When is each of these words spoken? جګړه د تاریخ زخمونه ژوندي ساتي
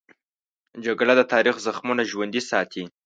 جګړه 0.85 1.13
د 1.17 1.21
تاریخ 1.33 1.55
زخمونه 1.65 2.03
ژوندي 2.11 2.41
ساتي 2.49 2.83